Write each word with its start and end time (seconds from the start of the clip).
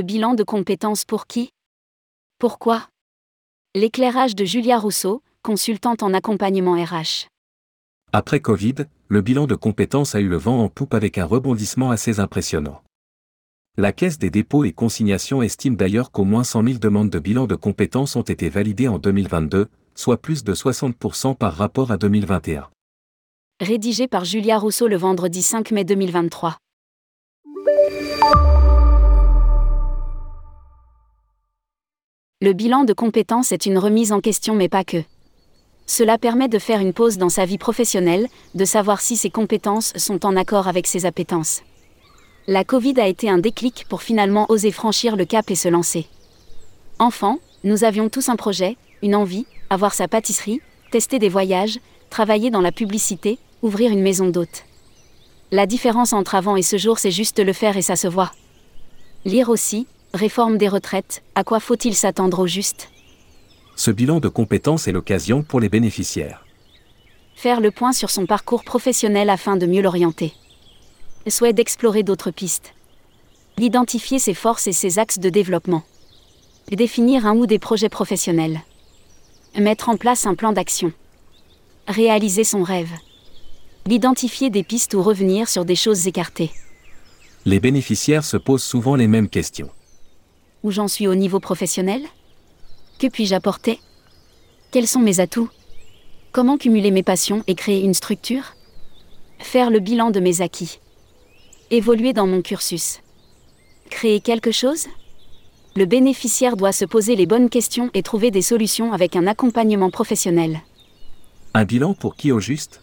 Le 0.00 0.06
bilan 0.06 0.32
de 0.32 0.44
compétences 0.44 1.04
pour 1.04 1.26
qui? 1.26 1.50
Pourquoi? 2.38 2.88
L'éclairage 3.74 4.34
de 4.34 4.46
Julia 4.46 4.78
Rousseau, 4.78 5.22
consultante 5.42 6.02
en 6.02 6.14
accompagnement 6.14 6.72
RH. 6.72 7.28
Après 8.10 8.40
Covid, 8.40 8.76
le 9.08 9.20
bilan 9.20 9.46
de 9.46 9.54
compétences 9.54 10.14
a 10.14 10.20
eu 10.20 10.28
le 10.28 10.38
vent 10.38 10.64
en 10.64 10.70
poupe 10.70 10.94
avec 10.94 11.18
un 11.18 11.26
rebondissement 11.26 11.90
assez 11.90 12.18
impressionnant. 12.18 12.80
La 13.76 13.92
Caisse 13.92 14.18
des 14.18 14.30
dépôts 14.30 14.64
et 14.64 14.72
consignations 14.72 15.42
estime 15.42 15.76
d'ailleurs 15.76 16.12
qu'au 16.12 16.24
moins 16.24 16.44
100 16.44 16.64
000 16.64 16.78
demandes 16.78 17.10
de 17.10 17.18
bilan 17.18 17.46
de 17.46 17.54
compétences 17.54 18.16
ont 18.16 18.22
été 18.22 18.48
validées 18.48 18.88
en 18.88 18.98
2022, 18.98 19.68
soit 19.94 20.16
plus 20.16 20.44
de 20.44 20.54
60% 20.54 21.36
par 21.36 21.52
rapport 21.52 21.92
à 21.92 21.98
2021. 21.98 22.70
Rédigé 23.60 24.08
par 24.08 24.24
Julia 24.24 24.58
Rousseau 24.58 24.88
le 24.88 24.96
vendredi 24.96 25.42
5 25.42 25.72
mai 25.72 25.84
2023. 25.84 26.56
Le 32.42 32.54
bilan 32.54 32.84
de 32.84 32.94
compétences 32.94 33.52
est 33.52 33.66
une 33.66 33.76
remise 33.76 34.12
en 34.12 34.20
question 34.20 34.54
mais 34.54 34.70
pas 34.70 34.82
que. 34.82 35.02
Cela 35.84 36.16
permet 36.16 36.48
de 36.48 36.58
faire 36.58 36.80
une 36.80 36.94
pause 36.94 37.18
dans 37.18 37.28
sa 37.28 37.44
vie 37.44 37.58
professionnelle, 37.58 38.28
de 38.54 38.64
savoir 38.64 39.02
si 39.02 39.18
ses 39.18 39.28
compétences 39.28 39.92
sont 39.96 40.24
en 40.24 40.34
accord 40.36 40.66
avec 40.66 40.86
ses 40.86 41.04
appétences. 41.04 41.60
La 42.46 42.64
Covid 42.64 42.98
a 42.98 43.08
été 43.08 43.28
un 43.28 43.36
déclic 43.36 43.84
pour 43.90 44.00
finalement 44.00 44.46
oser 44.48 44.72
franchir 44.72 45.16
le 45.16 45.26
cap 45.26 45.50
et 45.50 45.54
se 45.54 45.68
lancer. 45.68 46.06
Enfant, 46.98 47.40
nous 47.62 47.84
avions 47.84 48.08
tous 48.08 48.30
un 48.30 48.36
projet, 48.36 48.78
une 49.02 49.14
envie, 49.14 49.44
avoir 49.68 49.92
sa 49.92 50.08
pâtisserie, 50.08 50.62
tester 50.90 51.18
des 51.18 51.28
voyages, 51.28 51.78
travailler 52.08 52.50
dans 52.50 52.62
la 52.62 52.72
publicité, 52.72 53.38
ouvrir 53.60 53.92
une 53.92 54.00
maison 54.00 54.30
d'hôte. 54.30 54.64
La 55.50 55.66
différence 55.66 56.14
entre 56.14 56.36
avant 56.36 56.56
et 56.56 56.62
ce 56.62 56.78
jour, 56.78 57.00
c'est 57.00 57.10
juste 57.10 57.38
le 57.38 57.52
faire 57.52 57.76
et 57.76 57.82
ça 57.82 57.96
se 57.96 58.08
voit. 58.08 58.32
Lire 59.26 59.50
aussi, 59.50 59.86
Réforme 60.12 60.58
des 60.58 60.66
retraites, 60.66 61.22
à 61.36 61.44
quoi 61.44 61.60
faut-il 61.60 61.94
s'attendre 61.94 62.40
au 62.40 62.46
juste? 62.48 62.88
Ce 63.76 63.92
bilan 63.92 64.18
de 64.18 64.28
compétences 64.28 64.88
est 64.88 64.92
l'occasion 64.92 65.44
pour 65.44 65.60
les 65.60 65.68
bénéficiaires. 65.68 66.44
Faire 67.36 67.60
le 67.60 67.70
point 67.70 67.92
sur 67.92 68.10
son 68.10 68.26
parcours 68.26 68.64
professionnel 68.64 69.30
afin 69.30 69.56
de 69.56 69.66
mieux 69.66 69.82
l'orienter. 69.82 70.34
Souhait 71.28 71.52
d'explorer 71.52 72.02
d'autres 72.02 72.32
pistes. 72.32 72.74
D'identifier 73.56 74.18
ses 74.18 74.34
forces 74.34 74.66
et 74.66 74.72
ses 74.72 74.98
axes 74.98 75.20
de 75.20 75.30
développement. 75.30 75.84
Définir 76.72 77.24
un 77.24 77.36
ou 77.36 77.46
des 77.46 77.60
projets 77.60 77.88
professionnels. 77.88 78.62
Mettre 79.56 79.90
en 79.90 79.96
place 79.96 80.26
un 80.26 80.34
plan 80.34 80.52
d'action. 80.52 80.92
Réaliser 81.86 82.42
son 82.42 82.64
rêve. 82.64 82.90
D'identifier 83.86 84.50
des 84.50 84.64
pistes 84.64 84.94
ou 84.94 85.02
revenir 85.02 85.48
sur 85.48 85.64
des 85.64 85.76
choses 85.76 86.08
écartées. 86.08 86.50
Les 87.44 87.60
bénéficiaires 87.60 88.24
se 88.24 88.36
posent 88.36 88.64
souvent 88.64 88.96
les 88.96 89.06
mêmes 89.06 89.28
questions 89.28 89.70
où 90.62 90.70
j'en 90.70 90.88
suis 90.88 91.06
au 91.06 91.14
niveau 91.14 91.40
professionnel 91.40 92.02
Que 92.98 93.06
puis-je 93.06 93.34
apporter 93.34 93.80
Quels 94.70 94.86
sont 94.86 95.00
mes 95.00 95.20
atouts 95.20 95.48
Comment 96.32 96.58
cumuler 96.58 96.90
mes 96.90 97.02
passions 97.02 97.42
et 97.46 97.54
créer 97.54 97.82
une 97.82 97.94
structure 97.94 98.54
Faire 99.38 99.70
le 99.70 99.80
bilan 99.80 100.10
de 100.10 100.20
mes 100.20 100.42
acquis. 100.42 100.78
Évoluer 101.70 102.12
dans 102.12 102.26
mon 102.26 102.42
cursus. 102.42 103.00
Créer 103.88 104.20
quelque 104.20 104.52
chose 104.52 104.86
Le 105.74 105.86
bénéficiaire 105.86 106.56
doit 106.56 106.72
se 106.72 106.84
poser 106.84 107.16
les 107.16 107.26
bonnes 107.26 107.48
questions 107.48 107.90
et 107.94 108.02
trouver 108.02 108.30
des 108.30 108.42
solutions 108.42 108.92
avec 108.92 109.16
un 109.16 109.26
accompagnement 109.26 109.90
professionnel. 109.90 110.60
Un 111.54 111.64
bilan 111.64 111.94
pour 111.94 112.14
qui 112.14 112.30
au 112.30 112.38
juste 112.38 112.82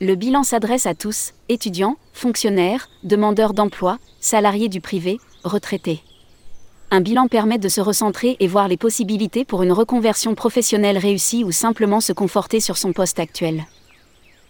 Le 0.00 0.14
bilan 0.14 0.44
s'adresse 0.44 0.86
à 0.86 0.94
tous, 0.94 1.32
étudiants, 1.48 1.96
fonctionnaires, 2.12 2.88
demandeurs 3.02 3.54
d'emploi, 3.54 3.98
salariés 4.20 4.68
du 4.68 4.80
privé, 4.80 5.18
retraités 5.42 6.02
un 6.90 7.00
bilan 7.00 7.28
permet 7.28 7.58
de 7.58 7.68
se 7.68 7.80
recentrer 7.80 8.36
et 8.40 8.46
voir 8.46 8.68
les 8.68 8.76
possibilités 8.76 9.44
pour 9.44 9.62
une 9.62 9.72
reconversion 9.72 10.34
professionnelle 10.34 10.98
réussie 10.98 11.44
ou 11.44 11.52
simplement 11.52 12.00
se 12.00 12.12
conforter 12.12 12.60
sur 12.60 12.76
son 12.76 12.92
poste 12.92 13.18
actuel. 13.18 13.64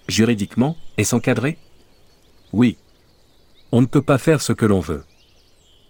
Juridiquement, 0.08 0.76
est-ce 0.98 1.14
encadré 1.14 1.56
Oui. 2.52 2.76
On 3.72 3.80
ne 3.80 3.86
peut 3.86 4.02
pas 4.02 4.18
faire 4.18 4.42
ce 4.42 4.52
que 4.52 4.66
l'on 4.66 4.80
veut. 4.80 5.04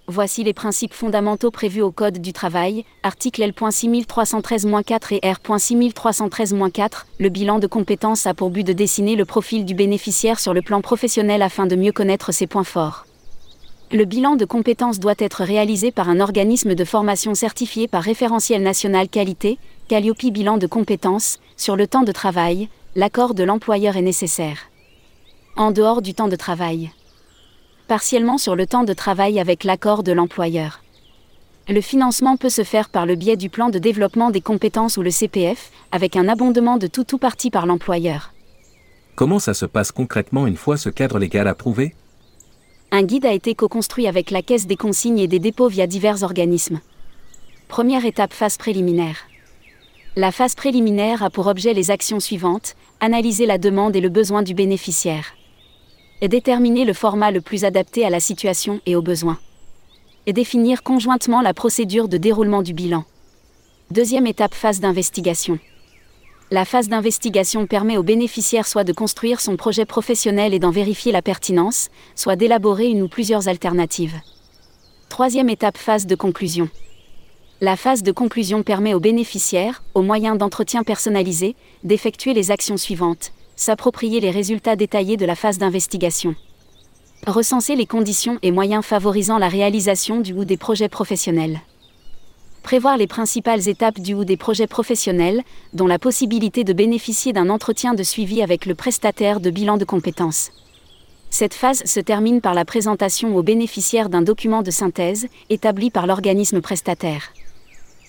Voici 0.07 0.45
les 0.45 0.53
principes 0.53 0.93
fondamentaux 0.93 1.51
prévus 1.51 1.81
au 1.81 1.91
Code 1.91 2.19
du 2.19 2.35
travail, 2.35 2.85
article 3.03 3.43
L.6313-4 3.43 5.15
et 5.15 5.21
R.6313-4. 5.21 7.07
Le 7.19 7.31
bilan 7.31 7.59
de 7.59 7.67
compétences 7.67 8.27
a 8.27 8.35
pour 8.35 8.51
but 8.51 8.65
de 8.65 8.75
dessiner 8.75 9.17
le 9.17 9.25
profil 9.25 9.65
du 9.65 9.75
bénéficiaire 9.75 10.41
sur 10.41 10.53
le 10.53 10.61
plan 10.61 10.83
professionnel 10.83 11.41
afin 11.41 11.67
de 11.67 11.75
mieux 11.75 11.93
connaître 11.93 12.33
ses 12.33 12.47
points 12.47 12.65
forts. 12.65 13.07
Le 13.95 14.07
bilan 14.07 14.35
de 14.35 14.45
compétences 14.45 14.99
doit 14.99 15.15
être 15.19 15.45
réalisé 15.45 15.93
par 15.93 16.09
un 16.09 16.19
organisme 16.19 16.75
de 16.75 16.85
formation 16.85 17.33
certifié 17.37 17.87
par 17.87 18.03
référentiel 18.03 18.61
national 18.61 19.09
qualité, 19.09 19.57
Calliope 19.87 20.33
bilan 20.33 20.59
de 20.59 20.67
compétences, 20.67 21.39
sur 21.57 21.77
le 21.77 21.87
temps 21.87 22.03
de 22.03 22.11
travail, 22.11 22.69
l'accord 22.97 23.35
de 23.35 23.45
l'employeur 23.45 23.97
est 23.97 24.03
nécessaire. 24.03 24.59
En 25.55 25.71
dehors 25.71 26.03
du 26.03 26.13
temps 26.13 26.27
de 26.27 26.35
travail. 26.35 26.91
Partiellement 27.87 28.37
sur 28.37 28.57
le 28.57 28.67
temps 28.67 28.83
de 28.83 28.93
travail 28.93 29.39
avec 29.39 29.63
l'accord 29.63 30.03
de 30.03 30.11
l'employeur. 30.11 30.83
Le 31.69 31.81
financement 31.81 32.37
peut 32.37 32.49
se 32.49 32.65
faire 32.65 32.89
par 32.89 33.07
le 33.07 33.15
biais 33.15 33.37
du 33.37 33.49
plan 33.49 33.71
de 33.71 33.79
développement 33.79 34.33
des 34.33 34.41
compétences 34.41 34.97
ou 34.97 35.03
le 35.03 35.13
CPF, 35.13 35.71
avec 35.93 36.17
un 36.17 36.27
abondement 36.29 36.79
de 36.79 36.89
tout 36.89 37.15
ou 37.15 37.19
partie 37.19 37.53
par 37.53 37.65
l'employeur. 37.65 38.33
Comment 39.15 39.39
ça 39.39 39.55
se 39.55 39.67
passe 39.67 39.93
concrètement 39.93 40.49
une 40.49 40.57
fois 40.57 40.79
ce 40.79 40.89
cadre 40.89 41.21
légal 41.21 41.47
approuvé? 41.47 41.95
Un 42.95 43.03
guide 43.03 43.27
a 43.27 43.33
été 43.33 43.57
co-construit 43.57 44.07
avec 44.07 44.31
la 44.31 44.41
Caisse 44.41 44.69
des 44.69 44.77
consignes 44.77 45.19
et 45.19 45.27
des 45.27 45.41
dépôts 45.41 45.67
via 45.67 45.89
divers 45.89 46.23
organismes. 46.23 46.79
Première 47.67 48.05
étape 48.05 48.33
phase 48.33 48.57
préliminaire. 48.57 49.17
La 50.15 50.31
phase 50.31 50.55
préliminaire 50.55 51.25
a 51.25 51.29
pour 51.29 51.49
objet 51.49 51.75
les 51.75 51.91
actions 51.91 52.21
suivantes, 52.21 52.77
analyser 53.01 53.47
la 53.47 53.59
demande 53.59 53.97
et 53.97 54.01
le 54.01 54.11
besoin 54.11 54.43
du 54.43 54.55
bénéficiaire. 54.55 55.35
Et 56.21 56.29
déterminer 56.29 56.85
le 56.85 56.93
format 56.93 57.33
le 57.33 57.41
plus 57.41 57.65
adapté 57.65 58.07
à 58.07 58.11
la 58.11 58.21
situation 58.21 58.81
et 58.87 58.95
aux 58.95 59.03
besoins. 59.03 59.41
Et 60.27 60.33
définir 60.33 60.85
conjointement 60.85 61.43
la 61.43 61.53
procédure 61.53 62.07
de 62.07 62.17
déroulement 62.17 62.63
du 62.63 62.75
bilan. 62.75 63.03
Deuxième 63.91 64.29
étape 64.29 64.55
phase 64.55 64.79
d'investigation. 64.79 65.59
La 66.51 66.67
phase 66.67 66.89
d'investigation 66.89 67.67
permet 67.67 67.97
au 67.97 68.03
bénéficiaire 68.03 68.67
soit 68.67 68.85
de 68.85 68.93
construire 68.93 69.41
son 69.41 69.57
projet 69.57 69.87
professionnel 69.87 70.53
et 70.53 70.59
d'en 70.59 70.71
vérifier 70.71 71.11
la 71.11 71.23
pertinence, 71.23 71.89
soit 72.15 72.37
d'élaborer 72.37 72.87
une 72.87 73.01
ou 73.01 73.09
plusieurs 73.09 73.49
alternatives. 73.49 74.21
Troisième 75.09 75.49
étape 75.49 75.79
phase 75.79 76.07
de 76.07 76.15
conclusion. 76.15 76.69
La 77.63 77.77
phase 77.77 78.03
de 78.03 78.13
conclusion 78.13 78.63
permet 78.63 78.93
au 78.93 79.01
bénéficiaire, 79.01 79.83
au 79.95 80.03
moyen 80.03 80.37
d'entretien 80.37 80.83
personnalisé, 80.83 81.57
d'effectuer 81.83 82.35
les 82.35 82.51
actions 82.51 82.77
suivantes. 82.77 83.33
S'approprier 83.57 84.21
les 84.21 84.31
résultats 84.31 84.77
détaillés 84.77 85.17
de 85.17 85.25
la 85.25 85.37
phase 85.37 85.59
d'investigation. 85.59 86.35
Recenser 87.27 87.75
les 87.75 87.87
conditions 87.87 88.39
et 88.43 88.51
moyens 88.51 88.85
favorisant 88.85 89.39
la 89.39 89.49
réalisation 89.49 90.21
du 90.21 90.35
ou 90.35 90.45
des 90.45 90.59
projets 90.59 90.91
professionnels 90.91 91.61
prévoir 92.65 92.97
les 92.97 93.07
principales 93.07 93.69
étapes 93.69 94.01
du 94.01 94.15
ou 94.15 94.25
des 94.25 94.37
projets 94.37 94.67
professionnels, 94.67 95.43
dont 95.75 95.87
la 95.87 96.01
possibilité 96.01 96.65
de 96.65 96.73
bénéficier 96.73 97.33
d'un 97.33 97.51
entretien 97.51 97.95
de 97.95 98.03
suivi 98.03 98.43
avec 98.43 98.67
le 98.67 98.75
prestataire 98.75 99.39
de 99.39 99.51
bilan 99.51 99.77
de 99.77 99.85
compétences. 99.85 100.51
Cette 101.31 101.55
phase 101.55 101.85
se 101.85 102.01
termine 102.01 102.41
par 102.41 102.55
la 102.55 102.65
présentation 102.65 103.37
aux 103.37 103.43
bénéficiaires 103.43 104.09
d'un 104.09 104.23
document 104.23 104.63
de 104.63 104.71
synthèse, 104.71 105.29
établi 105.51 105.91
par 105.91 106.07
l'organisme 106.07 106.61
prestataire. 106.61 107.33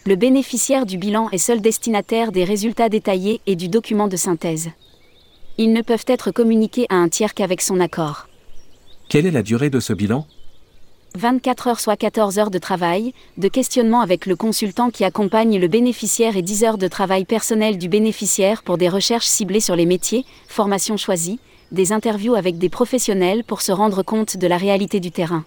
Le 0.06 0.16
bénéficiaire 0.16 0.86
du 0.86 0.98
bilan 0.98 1.30
est 1.32 1.38
seul 1.38 1.60
destinataire 1.60 2.32
des 2.32 2.44
résultats 2.44 2.90
détaillés 2.90 3.42
et 3.48 3.56
du 3.56 3.68
document 3.68 4.08
de 4.08 4.16
synthèse. 4.16 4.70
Ils 5.58 5.74
ne 5.74 5.82
peuvent 5.82 6.06
être 6.08 6.32
communiqués 6.32 6.86
à 6.90 6.96
un 6.96 7.10
tiers 7.10 7.34
qu'avec 7.34 7.62
son 7.62 7.80
accord. 7.80 8.28
Quelle 9.10 9.26
est 9.26 9.32
la 9.32 9.44
durée 9.44 9.70
de 9.70 9.80
ce 9.80 9.94
bilan? 9.94 10.26
24 11.16 11.68
heures 11.68 11.80
soit 11.80 11.96
14 11.96 12.40
heures 12.40 12.52
de 12.52 12.58
travail, 12.58 13.14
de 13.38 13.48
questionnement 13.48 14.02
avec 14.02 14.26
le 14.26 14.36
consultant 14.36 14.90
qui 14.90 15.04
accompagne 15.04 15.60
le 15.60 15.68
bénéficiaire 15.68 16.38
et 16.38 16.42
10 16.42 16.64
heures 16.64 16.78
de 16.78 16.88
travail 16.88 17.26
personnel 17.26 17.78
du 17.78 17.90
bénéficiaire 17.90 18.64
pour 18.64 18.78
des 18.78 18.90
recherches 18.90 19.26
ciblées 19.26 19.60
sur 19.60 19.76
les 19.76 19.86
métiers, 19.86 20.26
formations 20.48 20.98
choisies, 20.98 21.40
des 21.72 21.92
interviews 21.92 22.36
avec 22.36 22.58
des 22.58 22.70
professionnels 22.70 23.44
pour 23.44 23.62
se 23.62 23.72
rendre 23.72 24.04
compte 24.04 24.38
de 24.38 24.48
la 24.48 24.58
réalité 24.58 25.00
du 25.00 25.12
terrain. 25.12 25.46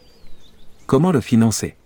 Comment 0.87 1.13
le 1.13 1.21
financer? 1.21 1.77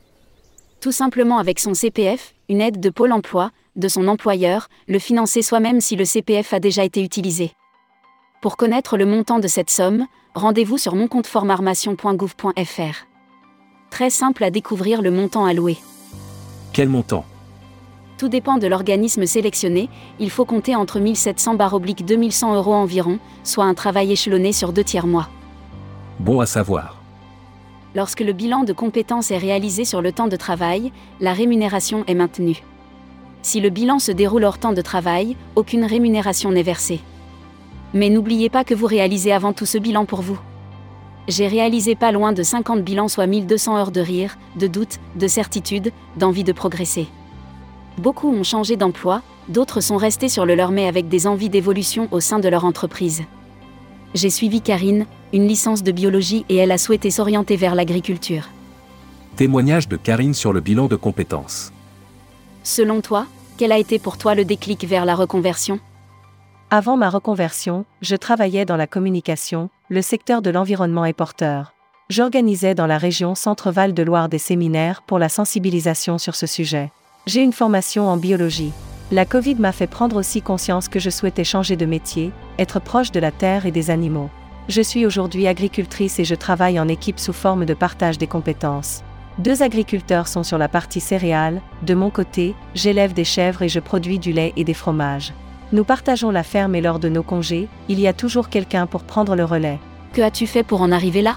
Tout 0.80 0.92
simplement 0.92 1.38
avec 1.38 1.60
son 1.60 1.74
CPF, 1.74 2.34
une 2.48 2.60
aide 2.60 2.80
de 2.80 2.90
Pôle 2.90 3.12
Emploi, 3.12 3.50
de 3.76 3.88
son 3.88 4.08
employeur, 4.08 4.68
le 4.88 4.98
financer 4.98 5.42
soi-même 5.42 5.80
si 5.80 5.96
le 5.96 6.04
CPF 6.04 6.52
a 6.52 6.60
déjà 6.60 6.84
été 6.84 7.02
utilisé. 7.02 7.52
Pour 8.40 8.56
connaître 8.56 8.96
le 8.96 9.06
montant 9.06 9.38
de 9.38 9.48
cette 9.48 9.70
somme, 9.70 10.06
rendez-vous 10.34 10.78
sur 10.78 10.96
moncompteformation.gouv.fr. 10.96 13.11
Très 13.92 14.08
simple 14.08 14.42
à 14.42 14.50
découvrir 14.50 15.02
le 15.02 15.10
montant 15.10 15.44
alloué. 15.44 15.76
Quel 16.72 16.88
montant? 16.88 17.26
Tout 18.16 18.30
dépend 18.30 18.56
de 18.56 18.66
l'organisme 18.66 19.26
sélectionné, 19.26 19.90
il 20.18 20.30
faut 20.30 20.46
compter 20.46 20.74
entre 20.74 20.98
1700 20.98 21.58
oblique 21.74 22.02
2100 22.06 22.54
euros 22.54 22.72
environ, 22.72 23.18
soit 23.44 23.66
un 23.66 23.74
travail 23.74 24.10
échelonné 24.10 24.52
sur 24.52 24.72
deux 24.72 24.82
tiers 24.82 25.06
mois. 25.06 25.28
Bon 26.20 26.40
à 26.40 26.46
savoir. 26.46 27.02
Lorsque 27.94 28.20
le 28.20 28.32
bilan 28.32 28.64
de 28.64 28.72
compétences 28.72 29.30
est 29.30 29.36
réalisé 29.36 29.84
sur 29.84 30.00
le 30.00 30.10
temps 30.10 30.28
de 30.28 30.36
travail, 30.36 30.90
la 31.20 31.34
rémunération 31.34 32.02
est 32.06 32.14
maintenue. 32.14 32.62
Si 33.42 33.60
le 33.60 33.68
bilan 33.68 33.98
se 33.98 34.10
déroule 34.10 34.44
hors 34.44 34.56
temps 34.56 34.72
de 34.72 34.80
travail, 34.80 35.36
aucune 35.54 35.84
rémunération 35.84 36.50
n'est 36.50 36.62
versée. 36.62 37.00
Mais 37.92 38.08
n'oubliez 38.08 38.48
pas 38.48 38.64
que 38.64 38.74
vous 38.74 38.86
réalisez 38.86 39.32
avant 39.32 39.52
tout 39.52 39.66
ce 39.66 39.76
bilan 39.76 40.06
pour 40.06 40.22
vous. 40.22 40.40
J'ai 41.28 41.46
réalisé 41.46 41.94
pas 41.94 42.10
loin 42.10 42.32
de 42.32 42.42
50 42.42 42.82
bilans, 42.82 43.08
soit 43.08 43.26
1200 43.26 43.76
heures 43.76 43.92
de 43.92 44.00
rire, 44.00 44.36
de 44.56 44.66
doute, 44.66 44.98
de 45.14 45.28
certitude, 45.28 45.92
d'envie 46.16 46.44
de 46.44 46.52
progresser. 46.52 47.06
Beaucoup 47.98 48.28
ont 48.28 48.42
changé 48.42 48.76
d'emploi, 48.76 49.22
d'autres 49.48 49.80
sont 49.80 49.96
restés 49.96 50.28
sur 50.28 50.46
le 50.46 50.54
leur 50.54 50.72
mais 50.72 50.88
avec 50.88 51.08
des 51.08 51.26
envies 51.26 51.50
d'évolution 51.50 52.08
au 52.10 52.20
sein 52.20 52.38
de 52.38 52.48
leur 52.48 52.64
entreprise. 52.64 53.22
J'ai 54.14 54.30
suivi 54.30 54.60
Karine, 54.60 55.06
une 55.32 55.46
licence 55.46 55.82
de 55.82 55.92
biologie 55.92 56.44
et 56.48 56.56
elle 56.56 56.72
a 56.72 56.78
souhaité 56.78 57.10
s'orienter 57.10 57.56
vers 57.56 57.74
l'agriculture. 57.74 58.48
Témoignage 59.36 59.88
de 59.88 59.96
Karine 59.96 60.34
sur 60.34 60.52
le 60.52 60.60
bilan 60.60 60.86
de 60.88 60.96
compétences. 60.96 61.72
Selon 62.62 63.00
toi, 63.00 63.26
quel 63.56 63.72
a 63.72 63.78
été 63.78 63.98
pour 63.98 64.18
toi 64.18 64.34
le 64.34 64.44
déclic 64.44 64.84
vers 64.84 65.04
la 65.04 65.14
reconversion? 65.14 65.78
Avant 66.70 66.96
ma 66.96 67.10
reconversion, 67.10 67.84
je 68.00 68.16
travaillais 68.16 68.64
dans 68.64 68.76
la 68.76 68.86
communication, 68.86 69.70
le 69.92 70.00
secteur 70.00 70.40
de 70.40 70.48
l'environnement 70.48 71.04
est 71.04 71.12
porteur. 71.12 71.74
J'organisais 72.08 72.74
dans 72.74 72.86
la 72.86 72.96
région 72.96 73.34
Centre-Val 73.34 73.92
de 73.92 74.02
Loire 74.02 74.30
des 74.30 74.38
séminaires 74.38 75.02
pour 75.02 75.18
la 75.18 75.28
sensibilisation 75.28 76.16
sur 76.16 76.34
ce 76.34 76.46
sujet. 76.46 76.90
J'ai 77.26 77.42
une 77.42 77.52
formation 77.52 78.08
en 78.08 78.16
biologie. 78.16 78.72
La 79.10 79.26
Covid 79.26 79.56
m'a 79.56 79.70
fait 79.70 79.86
prendre 79.86 80.16
aussi 80.16 80.40
conscience 80.40 80.88
que 80.88 80.98
je 80.98 81.10
souhaitais 81.10 81.44
changer 81.44 81.76
de 81.76 81.84
métier, 81.84 82.32
être 82.58 82.80
proche 82.80 83.12
de 83.12 83.20
la 83.20 83.30
terre 83.30 83.66
et 83.66 83.70
des 83.70 83.90
animaux. 83.90 84.30
Je 84.70 84.80
suis 84.80 85.04
aujourd'hui 85.04 85.46
agricultrice 85.46 86.18
et 86.18 86.24
je 86.24 86.36
travaille 86.36 86.80
en 86.80 86.88
équipe 86.88 87.20
sous 87.20 87.34
forme 87.34 87.66
de 87.66 87.74
partage 87.74 88.16
des 88.16 88.26
compétences. 88.26 89.02
Deux 89.36 89.62
agriculteurs 89.62 90.26
sont 90.26 90.42
sur 90.42 90.56
la 90.56 90.68
partie 90.68 91.00
céréales, 91.00 91.60
de 91.82 91.92
mon 91.92 92.08
côté, 92.08 92.54
j'élève 92.74 93.12
des 93.12 93.24
chèvres 93.24 93.60
et 93.60 93.68
je 93.68 93.80
produis 93.80 94.18
du 94.18 94.32
lait 94.32 94.54
et 94.56 94.64
des 94.64 94.72
fromages. 94.72 95.34
Nous 95.72 95.84
partageons 95.84 96.30
la 96.30 96.42
ferme 96.42 96.74
et 96.74 96.82
lors 96.82 96.98
de 96.98 97.08
nos 97.08 97.22
congés, 97.22 97.66
il 97.88 97.98
y 97.98 98.06
a 98.06 98.12
toujours 98.12 98.50
quelqu'un 98.50 98.86
pour 98.86 99.04
prendre 99.04 99.34
le 99.34 99.44
relais. 99.44 99.78
Que 100.12 100.20
as-tu 100.20 100.46
fait 100.46 100.62
pour 100.62 100.82
en 100.82 100.92
arriver 100.92 101.22
là? 101.22 101.36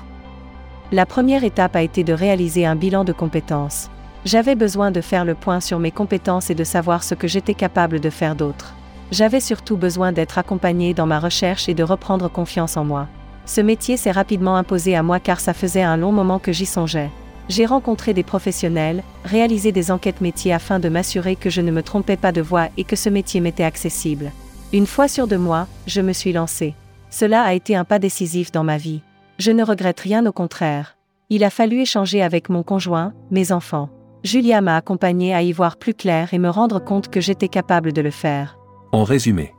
La 0.92 1.06
première 1.06 1.46
étape 1.46 1.78
a 1.78 1.82
été 1.82 2.04
de 2.04 2.12
réaliser 2.12 2.66
un 2.66 2.76
bilan 2.76 3.06
de 3.06 3.14
compétences. 3.14 3.90
J'avais 4.26 4.56
besoin 4.56 4.92
de 4.92 5.00
faire 5.00 5.24
le 5.24 5.36
point 5.36 5.62
sur 5.62 5.80
mes 5.80 5.92
compétences 5.92 6.50
et 6.50 6.56
de 6.56 6.66
savoir 6.66 7.04
ce 7.04 7.16
que 7.16 7.30
j'étais 7.30 7.54
capable 7.54 8.02
de 8.02 8.10
faire 8.10 8.36
d'autre. 8.36 8.74
J'avais 9.10 9.40
surtout 9.40 9.78
besoin 9.78 10.12
d'être 10.12 10.38
accompagné 10.38 10.94
dans 10.94 11.06
ma 11.06 11.20
recherche 11.20 11.70
et 11.70 11.74
de 11.74 11.84
reprendre 11.84 12.30
confiance 12.30 12.76
en 12.76 12.84
moi. 12.84 13.08
Ce 13.46 13.62
métier 13.62 13.96
s'est 13.96 14.12
rapidement 14.12 14.58
imposé 14.58 14.98
à 14.98 15.04
moi 15.04 15.22
car 15.22 15.40
ça 15.40 15.54
faisait 15.54 15.84
un 15.84 15.96
long 15.96 16.12
moment 16.12 16.40
que 16.40 16.52
j'y 16.52 16.66
songeais. 16.66 17.10
J'ai 17.48 17.66
rencontré 17.66 18.14
des 18.14 18.24
professionnels, 18.24 19.04
réalisé 19.24 19.72
des 19.72 19.92
enquêtes 19.92 20.22
métiers 20.22 20.54
afin 20.54 20.80
de 20.80 20.90
m'assurer 20.90 21.36
que 21.36 21.50
je 21.50 21.62
ne 21.62 21.72
me 21.72 21.84
trompais 21.84 22.18
pas 22.18 22.32
de 22.32 22.42
voie 22.42 22.70
et 22.78 22.84
que 22.84 22.96
ce 22.96 23.10
métier 23.10 23.40
m'était 23.40 23.64
accessible. 23.64 24.32
Une 24.74 24.88
fois 24.88 25.08
sûr 25.08 25.28
de 25.28 25.38
moi, 25.38 25.68
je 25.86 26.02
me 26.02 26.12
suis 26.12 26.34
lancé. 26.34 26.74
Cela 27.12 27.44
a 27.44 27.54
été 27.54 27.76
un 27.76 27.84
pas 27.84 28.00
décisif 28.00 28.52
dans 28.52 28.64
ma 28.64 28.78
vie. 28.78 29.02
Je 29.38 29.52
ne 29.52 29.64
regrette 29.64 30.00
rien 30.00 30.26
au 30.26 30.32
contraire. 30.32 30.98
Il 31.30 31.44
a 31.44 31.50
fallu 31.50 31.82
échanger 31.82 32.22
avec 32.22 32.50
mon 32.50 32.64
conjoint, 32.64 33.14
mes 33.32 33.52
enfants. 33.52 33.90
Julia 34.24 34.62
m'a 34.62 34.76
accompagné 34.76 35.36
à 35.36 35.44
y 35.44 35.52
voir 35.52 35.78
plus 35.78 35.94
clair 35.94 36.34
et 36.34 36.40
me 36.40 36.50
rendre 36.50 36.80
compte 36.80 37.10
que 37.10 37.22
j'étais 37.22 37.48
capable 37.48 37.94
de 37.94 38.02
le 38.02 38.12
faire. 38.12 38.58
En 38.92 39.04
résumé, 39.04 39.54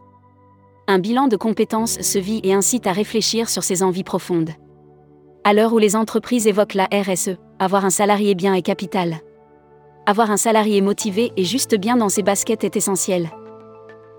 Un 0.88 0.98
bilan 0.98 1.28
de 1.28 1.36
compétences 1.36 2.00
se 2.00 2.18
vit 2.18 2.40
et 2.42 2.52
incite 2.52 2.86
à 2.86 2.92
réfléchir 2.92 3.48
sur 3.48 3.62
ses 3.62 3.82
envies 3.82 4.04
profondes. 4.04 4.50
À 5.44 5.52
l'heure 5.52 5.72
où 5.72 5.78
les 5.78 5.94
entreprises 5.94 6.46
évoquent 6.46 6.74
la 6.74 6.88
RSE, 6.92 7.36
avoir 7.58 7.86
un 7.86 7.90
salarié 7.90 8.34
bien 8.34 8.54
est 8.54 8.62
capital. 8.62 9.16
Avoir 10.04 10.30
un 10.30 10.36
salarié 10.36 10.82
motivé 10.82 11.32
et 11.36 11.44
juste 11.44 11.74
bien 11.74 11.96
dans 11.96 12.10
ses 12.10 12.22
baskets 12.22 12.64
est 12.64 12.76
essentiel. 12.76 13.30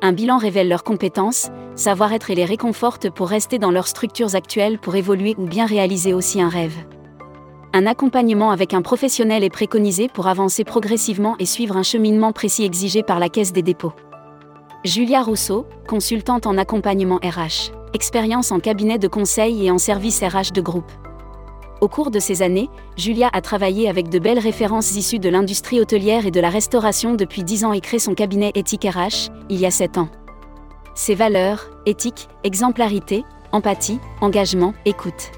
Un 0.01 0.11
bilan 0.11 0.37
révèle 0.37 0.67
leurs 0.67 0.83
compétences, 0.83 1.49
savoir-être 1.75 2.31
et 2.31 2.35
les 2.35 2.45
réconforte 2.45 3.09
pour 3.11 3.29
rester 3.29 3.59
dans 3.59 3.71
leurs 3.71 3.87
structures 3.87 4.35
actuelles 4.35 4.79
pour 4.79 4.95
évoluer 4.95 5.35
ou 5.37 5.45
bien 5.45 5.67
réaliser 5.67 6.13
aussi 6.13 6.41
un 6.41 6.49
rêve. 6.49 6.75
Un 7.73 7.85
accompagnement 7.85 8.49
avec 8.49 8.73
un 8.73 8.81
professionnel 8.81 9.43
est 9.43 9.51
préconisé 9.51 10.07
pour 10.07 10.27
avancer 10.27 10.63
progressivement 10.63 11.35
et 11.37 11.45
suivre 11.45 11.77
un 11.77 11.83
cheminement 11.83 12.31
précis 12.31 12.63
exigé 12.63 13.03
par 13.03 13.19
la 13.19 13.29
Caisse 13.29 13.53
des 13.53 13.61
dépôts. 13.61 13.93
Julia 14.83 15.21
Rousseau, 15.21 15.67
consultante 15.87 16.47
en 16.47 16.57
accompagnement 16.57 17.17
RH, 17.17 17.71
expérience 17.93 18.51
en 18.51 18.59
cabinet 18.59 18.97
de 18.97 19.07
conseil 19.07 19.65
et 19.65 19.71
en 19.71 19.77
service 19.77 20.23
RH 20.23 20.53
de 20.53 20.61
groupe. 20.61 20.91
Au 21.79 21.87
cours 21.87 22.09
de 22.09 22.19
ces 22.19 22.41
années, 22.41 22.69
Julia 22.95 23.29
a 23.33 23.41
travaillé 23.41 23.87
avec 23.87 24.09
de 24.09 24.17
belles 24.17 24.39
références 24.39 24.95
issues 24.95 25.19
de 25.19 25.29
l'industrie 25.29 25.79
hôtelière 25.79 26.25
et 26.25 26.31
de 26.31 26.39
la 26.39 26.49
restauration 26.49 27.13
depuis 27.13 27.43
10 27.43 27.65
ans 27.65 27.73
et 27.73 27.81
crée 27.81 27.99
son 27.99 28.15
cabinet 28.15 28.51
Éthique 28.55 28.85
RH, 28.85 29.29
il 29.49 29.59
y 29.59 29.65
a 29.65 29.71
7 29.71 29.99
ans. 29.99 30.09
Ses 30.95 31.13
valeurs, 31.13 31.69
éthique, 31.85 32.27
exemplarité, 32.43 33.23
empathie, 33.51 33.99
engagement, 34.21 34.73
écoute. 34.85 35.31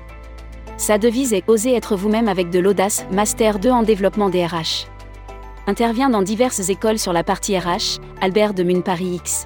Sa 0.78 0.98
devise 0.98 1.34
est 1.34 1.44
Oser 1.50 1.76
être 1.76 1.98
vous-même 1.98 2.30
avec 2.30 2.50
de 2.50 2.60
l'audace, 2.60 3.06
Master 3.12 3.60
2 3.60 3.70
en 3.70 3.84
développement 3.84 4.30
des 4.30 4.46
RH. 4.46 4.88
Intervient 5.68 6.10
dans 6.10 6.22
diverses 6.22 6.70
écoles 6.70 7.00
sur 7.00 7.12
la 7.12 7.26
partie 7.26 7.60
RH, 7.60 8.00
Albert 8.22 8.54
de 8.54 8.64
Mune 8.64 8.82
Paris 8.82 9.16
X. 9.16 9.46